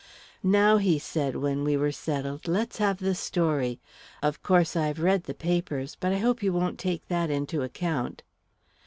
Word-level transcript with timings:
"Now," 0.41 0.77
he 0.77 0.97
said, 0.97 1.35
when 1.35 1.63
we 1.63 1.77
were 1.77 1.91
settled, 1.91 2.47
"let's 2.47 2.79
have 2.79 2.97
the 2.97 3.13
story. 3.13 3.79
Of 4.23 4.41
course 4.41 4.75
I've 4.75 4.99
read 4.99 5.25
the 5.25 5.35
papers, 5.35 5.95
but 5.95 6.11
I 6.11 6.17
hope 6.17 6.41
you 6.41 6.51
won't 6.53 6.79
take 6.79 7.07
that 7.09 7.29
into 7.29 7.61
account." 7.61 8.23